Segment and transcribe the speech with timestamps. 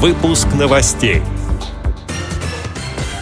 [0.00, 1.22] Выпуск новостей.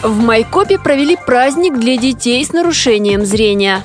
[0.03, 3.83] В Майкопе провели праздник для детей с нарушением зрения.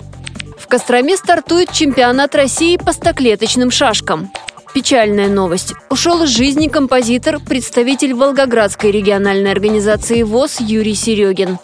[0.60, 4.30] В Костроме стартует чемпионат России по стоклеточным шашкам.
[4.74, 5.74] Печальная новость.
[5.90, 11.60] Ушел из жизни композитор, представитель Волгоградской региональной организации ВОЗ Юрий Серегин.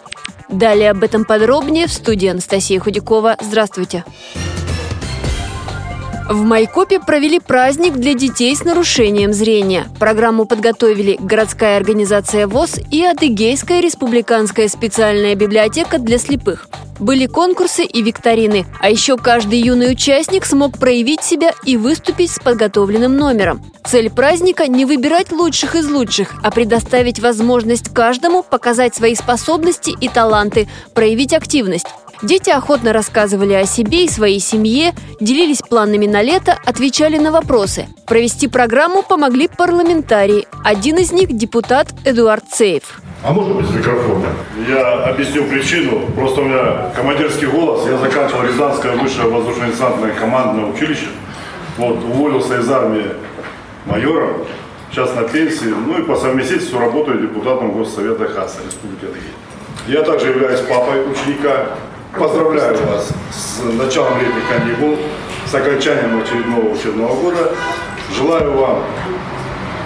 [0.48, 3.36] Далее об этом подробнее в студии Анастасия Худякова.
[3.38, 4.02] Здравствуйте.
[6.28, 9.86] В Майкопе провели праздник для детей с нарушением зрения.
[9.98, 16.68] Программу подготовили городская организация ВОЗ и Адыгейская республиканская специальная библиотека для слепых.
[16.98, 22.38] Были конкурсы и викторины, а еще каждый юный участник смог проявить себя и выступить с
[22.38, 23.62] подготовленным номером.
[23.86, 30.08] Цель праздника– не выбирать лучших из лучших, а предоставить возможность каждому показать свои способности и
[30.10, 31.86] таланты, проявить активность.
[32.22, 37.86] Дети охотно рассказывали о себе и своей семье, делились планами на лето, отвечали на вопросы.
[38.06, 40.48] Провести программу помогли парламентарии.
[40.64, 43.00] Один из них– депутат Эдуард Цеев.
[43.22, 44.26] А можно без микрофона?
[44.68, 46.06] Я объясню причину.
[46.16, 47.86] Просто у меня командирский голос.
[47.86, 51.08] Я заканчивал Рязанское высшее воздушно-десантное командное училище.
[51.76, 53.06] Вот, уволился из армии
[53.86, 54.44] майором.
[54.90, 55.66] Сейчас на пенсии.
[55.66, 59.32] Ну и по совместительству работаю депутатом Госсовета ХАСа Республики Адыгея.
[59.86, 61.68] Я также являюсь папой ученика
[62.16, 64.96] Поздравляю вас с началом летних каникул,
[65.46, 67.52] с окончанием очередного учебного года.
[68.16, 68.84] Желаю вам,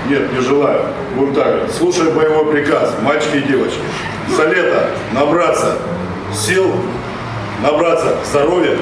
[0.08, 0.84] нет, не желаю,
[1.16, 3.80] будем так, слушая боевой приказ, мальчики и девочки,
[4.36, 5.78] за лето набраться
[6.32, 6.72] сил,
[7.60, 8.78] набраться здоровья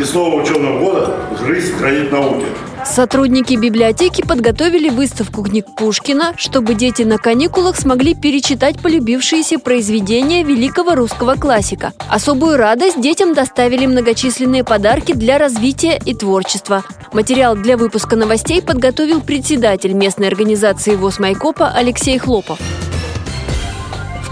[0.00, 2.46] и с нового учебного года жизнь хранить науки.
[2.84, 10.94] Сотрудники библиотеки подготовили выставку книг Пушкина, чтобы дети на каникулах смогли перечитать полюбившиеся произведения великого
[10.94, 11.92] русского классика.
[12.08, 16.84] Особую радость детям доставили многочисленные подарки для развития и творчества.
[17.12, 22.58] Материал для выпуска новостей подготовил председатель местной организации ВОЗ Майкопа Алексей Хлопов.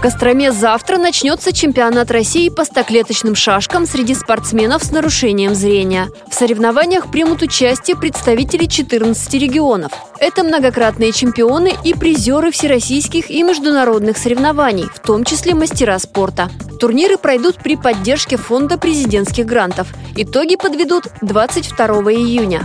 [0.03, 6.09] Костроме завтра начнется чемпионат России по стоклеточным шашкам среди спортсменов с нарушением зрения.
[6.29, 9.93] В соревнованиях примут участие представители 14 регионов.
[10.19, 16.49] Это многократные чемпионы и призеры всероссийских и международных соревнований, в том числе мастера спорта.
[16.81, 19.87] Турниры пройдут при поддержке фонда президентских грантов.
[20.17, 22.63] Итоги подведут 22 июня.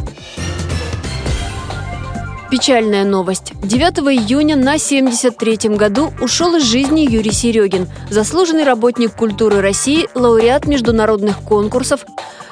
[2.50, 3.52] Печальная новость.
[3.62, 10.66] 9 июня на 73-м году ушел из жизни Юрий Серегин, заслуженный работник культуры России, лауреат
[10.66, 12.06] международных конкурсов,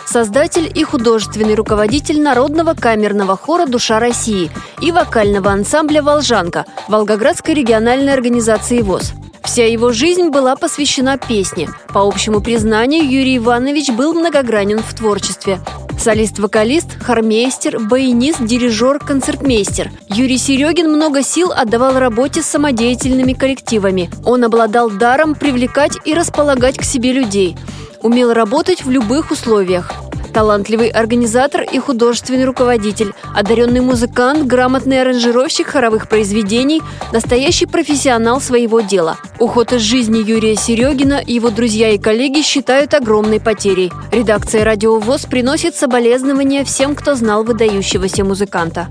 [0.04, 4.50] создатель и художественный руководитель Народного камерного хора «Душа России»
[4.82, 9.14] и вокального ансамбля «Волжанка» Волгоградской региональной организации ВОЗ.
[9.42, 11.70] Вся его жизнь была посвящена песне.
[11.94, 15.58] По общему признанию, Юрий Иванович был многогранен в творчестве.
[15.98, 19.90] Солист-вокалист, хормейстер, баянист, дирижер, концертмейстер.
[20.08, 24.10] Юрий Серегин много сил отдавал работе с самодеятельными коллективами.
[24.24, 27.56] Он обладал даром привлекать и располагать к себе людей.
[28.02, 30.05] Умел работать в любых условиях
[30.36, 39.16] талантливый организатор и художественный руководитель, одаренный музыкант, грамотный аранжировщик хоровых произведений, настоящий профессионал своего дела.
[39.38, 43.90] Уход из жизни Юрия Серегина его друзья и коллеги считают огромной потерей.
[44.12, 48.90] Редакция «Радио ВОЗ» приносит соболезнования всем, кто знал выдающегося музыканта.